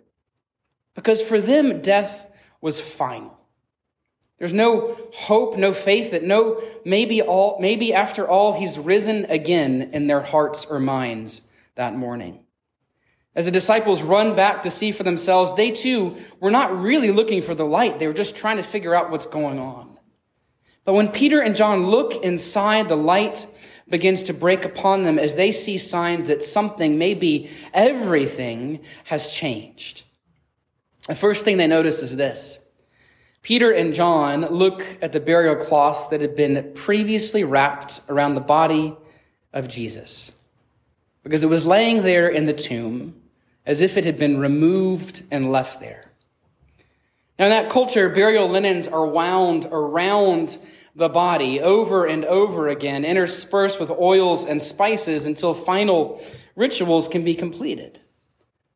Because 0.94 1.22
for 1.22 1.40
them, 1.40 1.80
death 1.80 2.26
was 2.60 2.80
final. 2.80 3.38
There's 4.38 4.52
no 4.52 4.98
hope, 5.14 5.56
no 5.56 5.72
faith 5.72 6.10
that 6.10 6.24
no, 6.24 6.60
maybe 6.84 7.22
all, 7.22 7.58
maybe 7.60 7.94
after 7.94 8.26
all, 8.26 8.58
he's 8.58 8.78
risen 8.78 9.24
again 9.26 9.90
in 9.92 10.08
their 10.08 10.20
hearts 10.20 10.64
or 10.64 10.80
minds 10.80 11.48
that 11.76 11.94
morning. 11.94 12.40
As 13.34 13.46
the 13.46 13.50
disciples 13.50 14.02
run 14.02 14.34
back 14.34 14.62
to 14.64 14.70
see 14.70 14.92
for 14.92 15.04
themselves, 15.04 15.54
they 15.54 15.70
too 15.70 16.16
were 16.40 16.50
not 16.50 16.76
really 16.76 17.10
looking 17.10 17.40
for 17.40 17.54
the 17.54 17.64
light. 17.64 17.98
They 17.98 18.06
were 18.06 18.12
just 18.12 18.36
trying 18.36 18.58
to 18.58 18.62
figure 18.62 18.94
out 18.94 19.10
what's 19.10 19.26
going 19.26 19.58
on. 19.58 19.96
But 20.84 20.94
when 20.94 21.08
Peter 21.08 21.40
and 21.40 21.56
John 21.56 21.86
look 21.86 22.22
inside, 22.24 22.88
the 22.88 22.96
light 22.96 23.46
begins 23.88 24.24
to 24.24 24.34
break 24.34 24.64
upon 24.64 25.04
them 25.04 25.18
as 25.18 25.36
they 25.36 25.52
see 25.52 25.78
signs 25.78 26.28
that 26.28 26.42
something, 26.42 26.98
maybe 26.98 27.50
everything, 27.72 28.80
has 29.04 29.32
changed. 29.32 30.04
The 31.08 31.14
first 31.14 31.44
thing 31.44 31.56
they 31.56 31.66
notice 31.66 32.02
is 32.02 32.16
this 32.16 32.58
Peter 33.42 33.72
and 33.72 33.92
John 33.92 34.42
look 34.42 34.84
at 35.02 35.12
the 35.12 35.20
burial 35.20 35.56
cloth 35.56 36.10
that 36.10 36.20
had 36.20 36.36
been 36.36 36.72
previously 36.74 37.42
wrapped 37.42 38.00
around 38.08 38.34
the 38.34 38.40
body 38.40 38.96
of 39.52 39.68
Jesus 39.68 40.32
because 41.22 41.42
it 41.42 41.48
was 41.48 41.66
laying 41.66 42.02
there 42.02 42.28
in 42.28 42.44
the 42.44 42.52
tomb 42.52 43.20
as 43.66 43.80
if 43.80 43.96
it 43.96 44.04
had 44.04 44.18
been 44.18 44.38
removed 44.38 45.22
and 45.30 45.50
left 45.50 45.80
there. 45.80 46.10
Now, 47.38 47.46
in 47.46 47.50
that 47.50 47.70
culture, 47.70 48.08
burial 48.08 48.48
linens 48.48 48.86
are 48.86 49.06
wound 49.06 49.66
around 49.70 50.58
the 50.94 51.08
body 51.08 51.60
over 51.60 52.04
and 52.04 52.24
over 52.24 52.68
again, 52.68 53.04
interspersed 53.04 53.80
with 53.80 53.90
oils 53.90 54.44
and 54.44 54.60
spices 54.60 55.26
until 55.26 55.54
final 55.54 56.22
rituals 56.54 57.08
can 57.08 57.24
be 57.24 57.34
completed. 57.34 58.00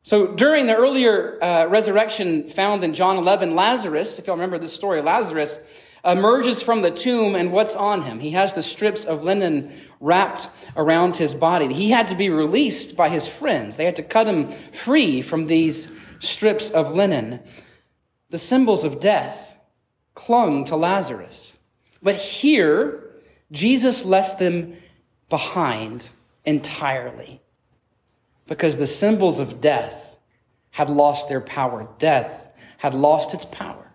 So 0.07 0.29
during 0.29 0.67
the 0.67 0.77
earlier 0.77 1.37
uh, 1.43 1.67
resurrection 1.67 2.49
found 2.49 2.85
in 2.85 2.95
John 2.95 3.17
11, 3.17 3.57
Lazarus, 3.57 4.21
if 4.21 4.29
y'all 4.29 4.37
remember 4.37 4.57
this 4.57 4.73
story, 4.73 5.03
Lazarus 5.03 5.67
emerges 6.05 6.63
from 6.63 6.83
the 6.83 6.93
tomb 6.93 7.35
and 7.35 7.51
what's 7.51 7.75
on 7.75 8.03
him? 8.03 8.21
He 8.21 8.31
has 8.31 8.55
the 8.55 8.63
strips 8.63 9.05
of 9.05 9.25
linen 9.25 9.73
wrapped 9.99 10.49
around 10.77 11.17
his 11.17 11.35
body. 11.35 11.75
He 11.75 11.91
had 11.91 12.07
to 12.07 12.15
be 12.15 12.29
released 12.29 12.97
by 12.97 13.09
his 13.09 13.27
friends. 13.27 13.77
They 13.77 13.85
had 13.85 13.97
to 13.97 14.05
cut 14.05 14.29
him 14.29 14.53
free 14.71 15.23
from 15.23 15.47
these 15.47 15.91
strips 16.21 16.71
of 16.71 16.95
linen. 16.95 17.41
The 18.31 18.39
symbols 18.39 18.85
of 18.85 19.01
death 19.01 19.57
clung 20.15 20.65
to 20.67 20.77
Lazarus. 20.77 21.59
But 22.01 22.15
here, 22.15 23.11
Jesus 23.51 24.05
left 24.05 24.39
them 24.39 24.77
behind 25.29 26.11
entirely 26.45 27.41
because 28.47 28.76
the 28.76 28.87
symbols 28.87 29.38
of 29.38 29.61
death 29.61 30.17
had 30.71 30.91
lost 30.91 31.29
their 31.29 31.41
power. 31.41 31.88
Death 31.99 32.50
had 32.79 32.95
lost 32.95 33.35
its 33.35 33.45
power. 33.45 33.87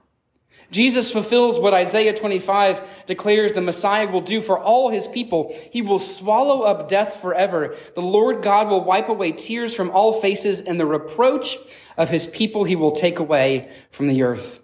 Jesus 0.71 1.11
fulfills 1.11 1.59
what 1.59 1.73
Isaiah 1.73 2.15
25 2.15 3.05
declares 3.05 3.51
the 3.51 3.61
Messiah 3.61 4.09
will 4.09 4.21
do 4.21 4.39
for 4.39 4.57
all 4.57 4.89
his 4.89 5.05
people. 5.05 5.53
He 5.69 5.81
will 5.81 5.99
swallow 5.99 6.61
up 6.61 6.87
death 6.87 7.21
forever. 7.21 7.75
The 7.93 8.01
Lord 8.01 8.41
God 8.41 8.69
will 8.69 8.83
wipe 8.83 9.09
away 9.09 9.33
tears 9.33 9.75
from 9.75 9.91
all 9.91 10.13
faces 10.13 10.61
and 10.61 10.79
the 10.79 10.85
reproach 10.85 11.57
of 11.97 12.09
his 12.09 12.25
people 12.25 12.63
he 12.63 12.77
will 12.77 12.91
take 12.91 13.19
away 13.19 13.69
from 13.91 14.07
the 14.07 14.23
earth. 14.23 14.61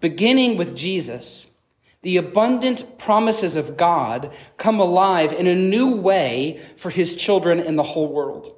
Beginning 0.00 0.56
with 0.56 0.74
Jesus, 0.74 1.58
the 2.00 2.16
abundant 2.16 2.98
promises 2.98 3.54
of 3.54 3.76
God 3.76 4.34
come 4.56 4.80
alive 4.80 5.32
in 5.32 5.46
a 5.46 5.54
new 5.54 5.94
way 5.94 6.60
for 6.76 6.90
his 6.90 7.16
children 7.16 7.60
in 7.60 7.76
the 7.76 7.82
whole 7.82 8.10
world. 8.10 8.56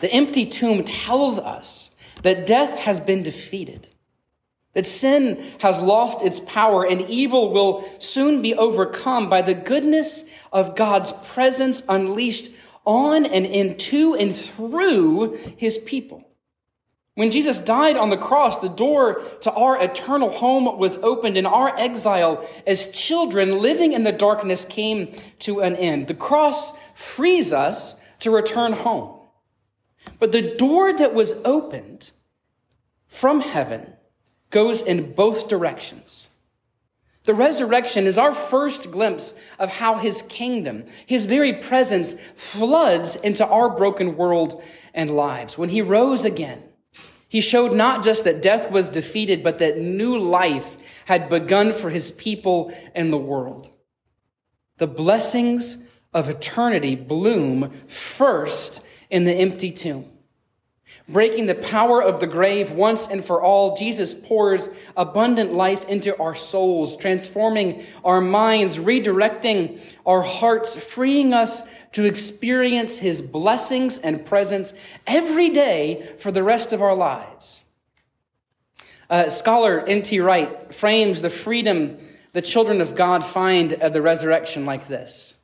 The 0.00 0.12
empty 0.12 0.46
tomb 0.46 0.84
tells 0.84 1.38
us 1.38 1.96
that 2.22 2.46
death 2.46 2.78
has 2.80 3.00
been 3.00 3.22
defeated, 3.22 3.88
that 4.74 4.86
sin 4.86 5.42
has 5.60 5.80
lost 5.80 6.22
its 6.22 6.40
power, 6.40 6.84
and 6.84 7.02
evil 7.02 7.52
will 7.52 7.88
soon 7.98 8.42
be 8.42 8.54
overcome 8.54 9.28
by 9.28 9.42
the 9.42 9.54
goodness 9.54 10.28
of 10.52 10.76
God's 10.76 11.12
presence 11.12 11.82
unleashed 11.88 12.52
on 12.84 13.24
and 13.24 13.46
into 13.46 14.14
and 14.14 14.34
through 14.34 15.38
his 15.56 15.78
people. 15.78 16.22
When 17.14 17.30
Jesus 17.30 17.58
died 17.58 17.96
on 17.96 18.10
the 18.10 18.18
cross, 18.18 18.58
the 18.58 18.68
door 18.68 19.22
to 19.40 19.50
our 19.52 19.82
eternal 19.82 20.30
home 20.30 20.78
was 20.78 20.98
opened 20.98 21.38
and 21.38 21.46
our 21.46 21.74
exile 21.78 22.46
as 22.66 22.92
children 22.92 23.58
living 23.58 23.94
in 23.94 24.04
the 24.04 24.12
darkness 24.12 24.66
came 24.66 25.14
to 25.38 25.60
an 25.60 25.76
end. 25.76 26.08
The 26.08 26.14
cross 26.14 26.72
frees 26.94 27.54
us 27.54 27.98
to 28.20 28.30
return 28.30 28.74
home. 28.74 29.15
But 30.18 30.32
the 30.32 30.54
door 30.56 30.92
that 30.92 31.14
was 31.14 31.34
opened 31.44 32.10
from 33.06 33.40
heaven 33.40 33.94
goes 34.50 34.80
in 34.82 35.12
both 35.12 35.48
directions. 35.48 36.30
The 37.24 37.34
resurrection 37.34 38.06
is 38.06 38.18
our 38.18 38.32
first 38.32 38.92
glimpse 38.92 39.34
of 39.58 39.68
how 39.68 39.98
his 39.98 40.22
kingdom, 40.22 40.84
his 41.04 41.24
very 41.24 41.52
presence 41.54 42.14
floods 42.36 43.16
into 43.16 43.44
our 43.44 43.68
broken 43.68 44.16
world 44.16 44.62
and 44.94 45.10
lives. 45.16 45.58
When 45.58 45.70
he 45.70 45.82
rose 45.82 46.24
again, 46.24 46.62
he 47.28 47.40
showed 47.40 47.72
not 47.72 48.04
just 48.04 48.24
that 48.24 48.40
death 48.40 48.70
was 48.70 48.88
defeated, 48.88 49.42
but 49.42 49.58
that 49.58 49.78
new 49.78 50.16
life 50.16 50.76
had 51.06 51.28
begun 51.28 51.72
for 51.72 51.90
his 51.90 52.12
people 52.12 52.72
and 52.94 53.12
the 53.12 53.18
world. 53.18 53.70
The 54.78 54.86
blessings 54.86 55.88
of 56.14 56.28
eternity 56.28 56.94
bloom 56.94 57.70
first 57.88 58.80
in 59.10 59.24
the 59.24 59.32
empty 59.32 59.70
tomb. 59.70 60.10
Breaking 61.08 61.46
the 61.46 61.54
power 61.54 62.02
of 62.02 62.20
the 62.20 62.26
grave 62.26 62.72
once 62.72 63.08
and 63.08 63.24
for 63.24 63.40
all, 63.40 63.76
Jesus 63.76 64.14
pours 64.14 64.68
abundant 64.96 65.52
life 65.52 65.84
into 65.86 66.18
our 66.20 66.34
souls, 66.34 66.96
transforming 66.96 67.84
our 68.04 68.20
minds, 68.20 68.78
redirecting 68.78 69.80
our 70.04 70.22
hearts, 70.22 70.76
freeing 70.76 71.32
us 71.32 71.62
to 71.92 72.04
experience 72.04 72.98
his 72.98 73.22
blessings 73.22 73.98
and 73.98 74.24
presence 74.24 74.72
every 75.06 75.48
day 75.48 76.08
for 76.18 76.30
the 76.30 76.42
rest 76.42 76.72
of 76.72 76.82
our 76.82 76.94
lives. 76.94 77.64
Uh, 79.08 79.28
scholar 79.28 79.80
N.T. 79.80 80.18
Wright 80.20 80.74
frames 80.74 81.22
the 81.22 81.30
freedom 81.30 81.98
the 82.36 82.42
children 82.42 82.82
of 82.82 82.94
God 82.94 83.24
find 83.24 83.72
at 83.72 83.94
the 83.94 84.02
resurrection 84.02 84.66
like 84.66 84.88
this. 84.88 85.36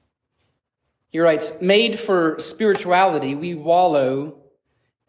He 1.13 1.21
writes, 1.21 1.61
made 1.61 1.99
for 1.99 2.39
spirituality, 2.41 3.35
we 3.35 3.55
wallow 3.55 4.39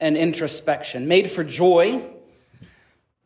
in 0.01 0.17
introspection. 0.17 1.07
Made 1.07 1.31
for 1.31 1.45
joy, 1.45 2.03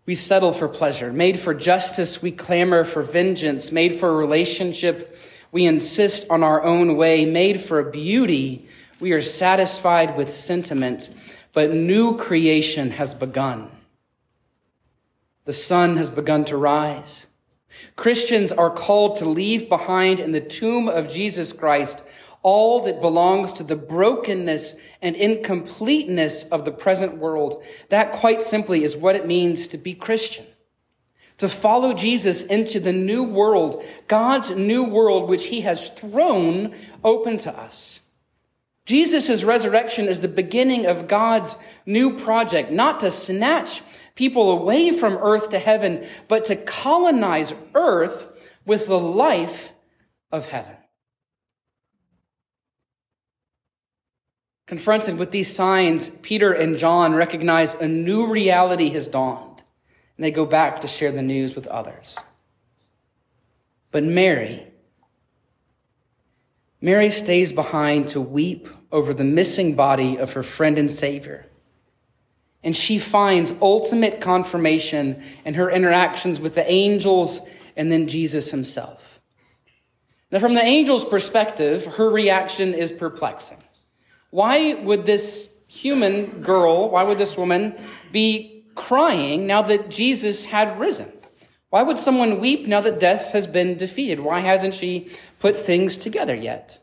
we 0.05 0.13
settle 0.13 0.53
for 0.53 0.67
pleasure. 0.67 1.11
Made 1.11 1.39
for 1.39 1.55
justice, 1.55 2.21
we 2.21 2.31
clamor 2.31 2.83
for 2.83 3.01
vengeance. 3.01 3.71
Made 3.71 3.99
for 3.99 4.15
relationship, 4.15 5.17
we 5.51 5.65
insist 5.65 6.29
on 6.29 6.43
our 6.43 6.63
own 6.63 6.95
way. 6.95 7.25
Made 7.25 7.61
for 7.61 7.81
beauty, 7.81 8.67
we 8.99 9.11
are 9.11 9.23
satisfied 9.23 10.15
with 10.15 10.31
sentiment. 10.31 11.09
But 11.53 11.73
new 11.73 12.15
creation 12.15 12.91
has 12.91 13.15
begun. 13.15 13.71
The 15.45 15.53
sun 15.53 15.97
has 15.97 16.11
begun 16.11 16.45
to 16.45 16.57
rise. 16.57 17.25
Christians 17.95 18.51
are 18.51 18.69
called 18.69 19.15
to 19.15 19.25
leave 19.25 19.67
behind 19.67 20.19
in 20.19 20.31
the 20.31 20.41
tomb 20.41 20.87
of 20.87 21.11
Jesus 21.11 21.51
Christ 21.53 22.03
all 22.43 22.81
that 22.83 23.01
belongs 23.01 23.53
to 23.53 23.63
the 23.63 23.75
brokenness 23.75 24.75
and 25.01 25.15
incompleteness 25.15 26.47
of 26.49 26.65
the 26.65 26.71
present 26.71 27.17
world. 27.17 27.63
That 27.89 28.11
quite 28.11 28.41
simply 28.41 28.83
is 28.83 28.95
what 28.95 29.15
it 29.15 29.27
means 29.27 29.67
to 29.67 29.77
be 29.77 29.93
Christian. 29.93 30.45
To 31.37 31.49
follow 31.49 31.93
Jesus 31.93 32.43
into 32.43 32.79
the 32.79 32.93
new 32.93 33.23
world, 33.23 33.83
God's 34.07 34.51
new 34.51 34.83
world, 34.83 35.29
which 35.29 35.47
he 35.47 35.61
has 35.61 35.89
thrown 35.89 36.73
open 37.03 37.37
to 37.39 37.55
us. 37.55 37.99
Jesus' 38.85 39.43
resurrection 39.43 40.05
is 40.07 40.21
the 40.21 40.29
beginning 40.29 40.85
of 40.85 41.09
God's 41.09 41.57
new 41.85 42.17
project, 42.17 42.71
not 42.71 43.01
to 43.01 43.11
snatch 43.11 43.83
people 44.15 44.49
away 44.49 44.91
from 44.91 45.17
earth 45.17 45.49
to 45.49 45.59
heaven, 45.59 46.07
but 46.29 46.45
to 46.45 46.55
colonize 46.55 47.53
earth 47.75 48.27
with 48.65 48.87
the 48.87 48.99
life 48.99 49.73
of 50.31 50.49
heaven. 50.49 50.77
Confronted 54.67 55.17
with 55.17 55.31
these 55.31 55.55
signs, 55.55 56.09
Peter 56.09 56.51
and 56.51 56.77
John 56.77 57.15
recognize 57.15 57.73
a 57.75 57.87
new 57.87 58.27
reality 58.27 58.89
has 58.89 59.07
dawned, 59.07 59.63
and 60.17 60.25
they 60.25 60.29
go 60.29 60.45
back 60.45 60.81
to 60.81 60.89
share 60.89 61.11
the 61.13 61.21
news 61.21 61.55
with 61.55 61.67
others. 61.67 62.19
But 63.91 64.03
Mary, 64.03 64.67
Mary 66.81 67.09
stays 67.09 67.53
behind 67.53 68.09
to 68.09 68.19
weep 68.19 68.67
over 68.91 69.13
the 69.13 69.23
missing 69.23 69.73
body 69.73 70.17
of 70.17 70.33
her 70.33 70.43
friend 70.43 70.77
and 70.77 70.91
Savior. 70.91 71.45
And 72.61 72.75
she 72.75 72.99
finds 72.99 73.53
ultimate 73.61 74.19
confirmation 74.19 75.23
in 75.45 75.53
her 75.53 75.71
interactions 75.71 76.41
with 76.41 76.55
the 76.55 76.69
angels 76.69 77.39
and 77.77 77.89
then 77.89 78.09
Jesus 78.09 78.51
himself. 78.51 79.21
Now, 80.29 80.39
from 80.39 80.55
the 80.55 80.63
angel's 80.63 81.05
perspective, 81.05 81.85
her 81.95 82.09
reaction 82.09 82.73
is 82.73 82.91
perplexing. 82.91 83.63
Why 84.29 84.73
would 84.73 85.05
this 85.05 85.53
human 85.67 86.41
girl, 86.41 86.89
why 86.89 87.03
would 87.03 87.17
this 87.17 87.37
woman 87.37 87.75
be 88.11 88.65
crying 88.75 89.47
now 89.47 89.61
that 89.63 89.89
Jesus 89.89 90.45
had 90.45 90.79
risen? 90.79 91.11
Why 91.69 91.83
would 91.83 91.99
someone 91.99 92.39
weep 92.39 92.65
now 92.67 92.81
that 92.81 92.99
death 92.99 93.31
has 93.31 93.47
been 93.47 93.75
defeated? 93.75 94.21
Why 94.21 94.39
hasn't 94.39 94.73
she 94.73 95.09
put 95.39 95.57
things 95.57 95.97
together 95.97 96.35
yet? 96.35 96.79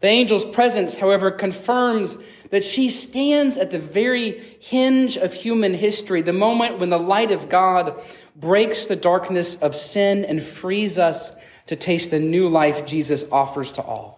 The 0.00 0.08
angel's 0.08 0.44
presence, 0.44 0.98
however, 0.98 1.32
confirms 1.32 2.18
that 2.50 2.62
she 2.62 2.88
stands 2.88 3.56
at 3.56 3.72
the 3.72 3.80
very 3.80 4.56
hinge 4.60 5.16
of 5.16 5.34
human 5.34 5.74
history, 5.74 6.22
the 6.22 6.32
moment 6.32 6.78
when 6.78 6.90
the 6.90 6.98
light 6.98 7.32
of 7.32 7.48
God 7.48 8.00
breaks 8.36 8.86
the 8.86 8.96
darkness 8.96 9.60
of 9.60 9.74
sin 9.74 10.24
and 10.24 10.40
frees 10.40 10.98
us 10.98 11.36
to 11.66 11.74
taste 11.74 12.12
the 12.12 12.20
new 12.20 12.48
life 12.48 12.86
Jesus 12.86 13.30
offers 13.32 13.72
to 13.72 13.82
all. 13.82 14.17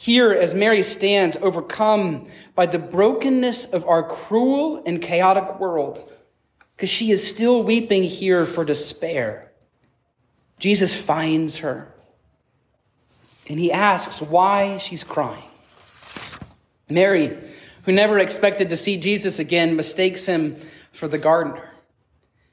Here, 0.00 0.32
as 0.32 0.54
Mary 0.54 0.82
stands 0.82 1.36
overcome 1.36 2.26
by 2.54 2.64
the 2.64 2.78
brokenness 2.78 3.66
of 3.66 3.84
our 3.84 4.02
cruel 4.02 4.82
and 4.86 5.02
chaotic 5.02 5.60
world, 5.60 6.10
because 6.74 6.88
she 6.88 7.10
is 7.10 7.28
still 7.28 7.62
weeping 7.62 8.04
here 8.04 8.46
for 8.46 8.64
despair, 8.64 9.52
Jesus 10.58 10.98
finds 10.98 11.58
her 11.58 11.92
and 13.46 13.58
he 13.58 13.70
asks 13.70 14.22
why 14.22 14.78
she's 14.78 15.04
crying. 15.04 15.50
Mary, 16.88 17.36
who 17.82 17.92
never 17.92 18.18
expected 18.18 18.70
to 18.70 18.78
see 18.78 18.98
Jesus 18.98 19.38
again, 19.38 19.76
mistakes 19.76 20.24
him 20.24 20.56
for 20.92 21.08
the 21.08 21.18
gardener. 21.18 21.68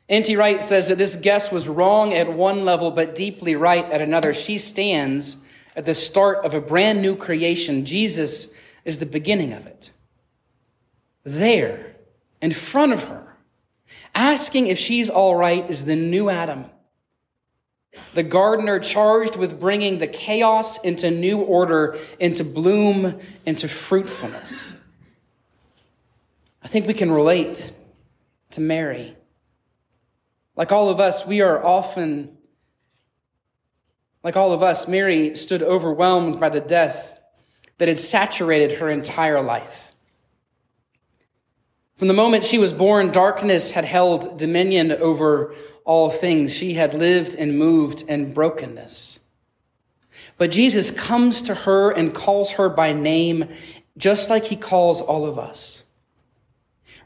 N.T. 0.09 0.35
Wright 0.35 0.61
says 0.61 0.89
that 0.89 0.97
this 0.97 1.15
guess 1.15 1.49
was 1.49 1.69
wrong 1.69 2.13
at 2.13 2.33
one 2.33 2.65
level, 2.65 2.91
but 2.91 3.15
deeply 3.15 3.55
right 3.55 3.85
at 3.85 4.01
another. 4.01 4.33
She 4.33 4.57
stands 4.57 5.37
at 5.77 5.85
the 5.85 5.93
start 5.93 6.43
of 6.43 6.55
a 6.55 6.59
brand 6.59 7.03
new 7.03 7.15
creation. 7.15 7.85
Jesus 7.85 8.53
is 8.83 8.97
the 8.97 9.05
beginning 9.05 9.53
of 9.53 9.67
it. 9.67 9.91
There, 11.23 11.95
in 12.41 12.51
front 12.51 12.93
of 12.93 13.03
her, 13.03 13.37
asking 14.15 14.67
if 14.67 14.79
she's 14.79 15.09
all 15.09 15.35
right, 15.35 15.69
is 15.69 15.85
the 15.85 15.95
new 15.95 16.29
Adam. 16.29 16.65
The 18.13 18.23
gardener 18.23 18.79
charged 18.79 19.35
with 19.35 19.59
bringing 19.59 19.99
the 19.99 20.07
chaos 20.07 20.79
into 20.83 21.11
new 21.11 21.37
order, 21.37 21.97
into 22.19 22.43
bloom, 22.43 23.19
into 23.45 23.67
fruitfulness. 23.67 24.73
I 26.63 26.67
think 26.67 26.87
we 26.87 26.93
can 26.95 27.11
relate 27.11 27.71
to 28.51 28.61
Mary. 28.61 29.15
Like 30.55 30.71
all 30.71 30.89
of 30.89 30.99
us, 30.99 31.25
we 31.25 31.41
are 31.41 31.63
often 31.63 32.36
like 34.23 34.35
all 34.35 34.51
of 34.51 34.63
us, 34.63 34.87
Mary 34.87 35.35
stood 35.35 35.63
overwhelmed 35.63 36.39
by 36.39 36.49
the 36.49 36.61
death 36.61 37.19
that 37.77 37.87
had 37.87 37.99
saturated 37.99 38.79
her 38.79 38.89
entire 38.89 39.41
life. 39.41 39.95
From 41.97 42.07
the 42.07 42.13
moment 42.13 42.43
she 42.43 42.59
was 42.59 42.73
born, 42.73 43.11
darkness 43.11 43.71
had 43.71 43.85
held 43.85 44.37
dominion 44.37 44.91
over 44.91 45.55
all 45.83 46.09
things. 46.09 46.53
She 46.53 46.73
had 46.73 46.93
lived 46.93 47.35
and 47.35 47.57
moved 47.57 48.03
in 48.03 48.33
brokenness. 48.33 49.19
But 50.37 50.51
Jesus 50.51 50.91
comes 50.91 51.41
to 51.43 51.55
her 51.55 51.89
and 51.89 52.13
calls 52.13 52.51
her 52.51 52.69
by 52.69 52.93
name, 52.93 53.49
just 53.97 54.29
like 54.29 54.45
he 54.45 54.55
calls 54.55 55.01
all 55.01 55.25
of 55.25 55.39
us. 55.39 55.83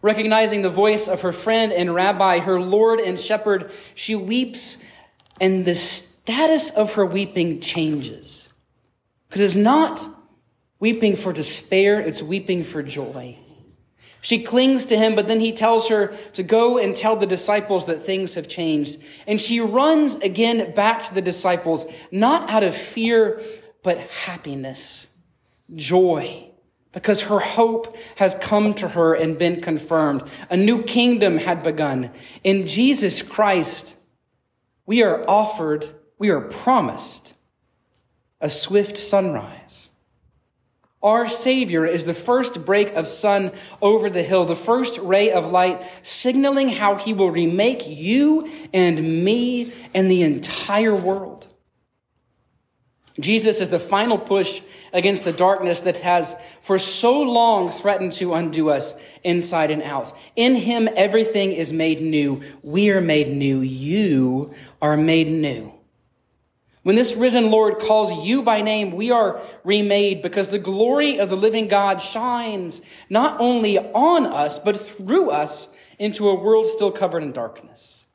Recognizing 0.01 0.61
the 0.61 0.69
voice 0.69 1.07
of 1.07 1.21
her 1.21 1.31
friend 1.31 1.71
and 1.71 1.93
rabbi, 1.93 2.39
her 2.39 2.59
Lord 2.59 2.99
and 2.99 3.19
shepherd, 3.19 3.71
she 3.95 4.15
weeps, 4.15 4.83
and 5.39 5.63
this 5.63 6.10
status 6.23 6.69
of 6.69 6.93
her 6.93 7.05
weeping 7.05 7.59
changes. 7.59 8.47
Because 9.27 9.41
it's 9.41 9.55
not 9.55 10.07
weeping 10.79 11.15
for 11.15 11.33
despair, 11.33 11.99
it's 11.99 12.21
weeping 12.21 12.63
for 12.63 12.83
joy. 12.83 13.37
She 14.21 14.43
clings 14.43 14.85
to 14.85 14.97
him, 14.97 15.15
but 15.15 15.27
then 15.27 15.39
he 15.39 15.51
tells 15.51 15.87
her 15.87 16.09
to 16.33 16.43
go 16.43 16.77
and 16.77 16.95
tell 16.95 17.15
the 17.15 17.25
disciples 17.25 17.87
that 17.87 18.03
things 18.03 18.35
have 18.35 18.47
changed. 18.47 19.01
And 19.25 19.41
she 19.41 19.59
runs 19.59 20.15
again 20.17 20.75
back 20.75 21.05
to 21.05 21.13
the 21.13 21.23
disciples, 21.23 21.87
not 22.11 22.47
out 22.51 22.63
of 22.63 22.75
fear, 22.75 23.41
but 23.81 23.97
happiness, 23.97 25.07
joy, 25.73 26.51
because 26.91 27.23
her 27.23 27.39
hope 27.39 27.97
has 28.17 28.35
come 28.35 28.75
to 28.75 28.89
her 28.89 29.15
and 29.15 29.39
been 29.39 29.59
confirmed. 29.59 30.21
A 30.51 30.57
new 30.57 30.83
kingdom 30.83 31.37
had 31.39 31.63
begun. 31.63 32.11
In 32.43 32.67
Jesus 32.67 33.23
Christ, 33.23 33.95
we 34.85 35.01
are 35.01 35.27
offered 35.27 35.89
we 36.21 36.29
are 36.29 36.39
promised 36.39 37.33
a 38.39 38.47
swift 38.47 38.95
sunrise. 38.95 39.89
Our 41.01 41.27
Savior 41.27 41.83
is 41.83 42.05
the 42.05 42.13
first 42.13 42.63
break 42.63 42.93
of 42.93 43.07
sun 43.07 43.51
over 43.81 44.07
the 44.07 44.21
hill, 44.21 44.45
the 44.45 44.55
first 44.55 44.99
ray 44.99 45.31
of 45.31 45.51
light, 45.51 45.81
signaling 46.03 46.69
how 46.69 46.93
He 46.93 47.11
will 47.11 47.31
remake 47.31 47.87
you 47.87 48.47
and 48.71 49.23
me 49.25 49.73
and 49.95 50.11
the 50.11 50.21
entire 50.21 50.93
world. 50.93 51.47
Jesus 53.19 53.59
is 53.59 53.71
the 53.71 53.79
final 53.79 54.19
push 54.19 54.61
against 54.93 55.23
the 55.23 55.33
darkness 55.33 55.81
that 55.81 55.97
has 55.97 56.39
for 56.61 56.77
so 56.77 57.19
long 57.19 57.71
threatened 57.71 58.11
to 58.13 58.35
undo 58.35 58.69
us 58.69 58.93
inside 59.23 59.71
and 59.71 59.81
out. 59.81 60.13
In 60.35 60.53
Him, 60.53 60.87
everything 60.95 61.51
is 61.51 61.73
made 61.73 61.99
new. 61.99 62.43
We 62.61 62.91
are 62.91 63.01
made 63.01 63.29
new. 63.35 63.61
You 63.61 64.53
are 64.83 64.95
made 64.95 65.27
new. 65.27 65.80
When 66.83 66.95
this 66.95 67.15
risen 67.15 67.51
Lord 67.51 67.79
calls 67.79 68.25
you 68.25 68.41
by 68.41 68.61
name, 68.61 68.91
we 68.91 69.11
are 69.11 69.41
remade 69.63 70.21
because 70.21 70.49
the 70.49 70.57
glory 70.57 71.19
of 71.19 71.29
the 71.29 71.37
living 71.37 71.67
God 71.67 72.01
shines 72.01 72.81
not 73.09 73.39
only 73.39 73.77
on 73.77 74.25
us, 74.25 74.57
but 74.57 74.77
through 74.77 75.29
us 75.29 75.71
into 75.99 76.27
a 76.27 76.35
world 76.35 76.65
still 76.65 76.91
covered 76.91 77.21
in 77.21 77.31
darkness. 77.31 78.05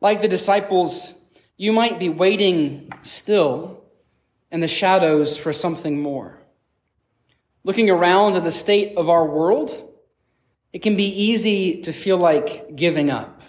Like 0.00 0.20
the 0.20 0.28
disciples, 0.28 1.14
you 1.56 1.72
might 1.72 2.00
be 2.00 2.08
waiting 2.08 2.90
still 3.02 3.84
in 4.50 4.58
the 4.58 4.68
shadows 4.68 5.38
for 5.38 5.52
something 5.52 6.00
more. 6.00 6.40
Looking 7.62 7.88
around 7.88 8.36
at 8.36 8.44
the 8.44 8.50
state 8.50 8.96
of 8.98 9.08
our 9.08 9.24
world, 9.24 9.70
it 10.72 10.82
can 10.82 10.96
be 10.96 11.06
easy 11.06 11.80
to 11.82 11.92
feel 11.92 12.18
like 12.18 12.74
giving 12.74 13.08
up. 13.08 13.42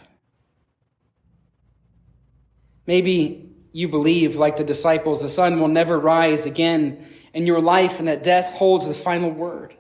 Maybe 2.85 3.44
you 3.75 3.89
believe, 3.89 4.37
like 4.37 4.55
the 4.55 4.63
disciples, 4.63 5.21
the 5.21 5.27
sun 5.27 5.59
will 5.59 5.67
never 5.67 5.99
rise 5.99 6.45
again 6.45 7.05
in 7.33 7.45
your 7.45 7.59
life 7.59 7.99
and 7.99 8.07
that 8.07 8.23
death 8.23 8.53
holds 8.53 8.87
the 8.87 8.93
final 8.93 9.29
word. 9.29 9.75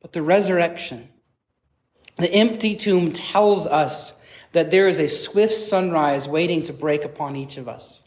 But 0.00 0.12
the 0.12 0.22
resurrection, 0.22 1.08
the 2.16 2.32
empty 2.32 2.76
tomb 2.76 3.10
tells 3.10 3.66
us 3.66 4.22
that 4.52 4.70
there 4.70 4.86
is 4.86 5.00
a 5.00 5.08
swift 5.08 5.56
sunrise 5.56 6.28
waiting 6.28 6.62
to 6.62 6.72
break 6.72 7.04
upon 7.04 7.34
each 7.34 7.56
of 7.56 7.68
us. 7.68 8.04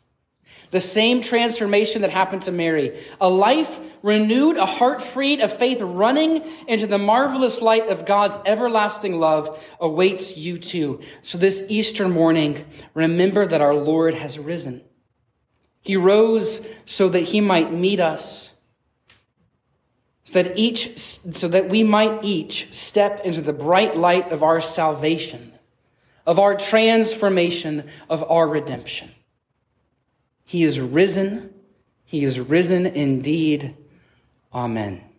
The 0.72 0.80
same 0.80 1.22
transformation 1.22 2.04
that 2.04 2.10
happened 2.10 2.44
to 2.44 2.54
Mary. 2.54 3.04
A 3.20 3.28
life 3.28 3.82
renewed, 4.04 4.58
a 4.58 4.66
heart 4.66 5.02
freed, 5.02 5.40
a 5.40 5.48
faith 5.48 5.82
running 5.82 6.44
into 6.68 6.86
the 6.86 7.00
marvelous 7.00 7.62
light 7.62 7.88
of 7.88 8.06
God's 8.06 8.38
everlasting 8.46 9.20
love 9.20 9.66
awaits 9.80 10.38
you 10.38 10.60
too. 10.60 11.00
So 11.24 11.40
this 11.40 11.66
Easter 11.70 12.08
morning, 12.08 12.66
remember 12.94 13.48
that 13.48 13.62
our 13.62 13.74
Lord 13.74 14.14
has 14.14 14.38
risen. 14.38 14.84
He 15.82 15.96
rose 15.96 16.70
so 16.86 17.10
that 17.10 17.22
he 17.22 17.42
might 17.42 17.74
meet 17.74 18.00
us. 18.00 18.54
So 20.26 20.44
that 20.44 20.58
each, 20.58 20.98
so 20.98 21.48
that 21.48 21.70
we 21.70 21.84
might 21.84 22.24
each 22.24 22.72
step 22.72 23.22
into 23.26 23.42
the 23.42 23.54
bright 23.54 23.98
light 23.98 24.32
of 24.32 24.44
our 24.44 24.60
salvation, 24.62 25.54
of 26.26 26.40
our 26.40 26.56
transformation, 26.56 27.90
of 28.10 28.30
our 28.30 28.48
redemption. 28.48 29.12
He 30.46 30.64
is 30.64 30.80
risen. 30.80 31.54
He 32.06 32.24
is 32.24 32.40
risen 32.40 32.86
indeed. 32.86 33.76
Amen. 34.54 35.13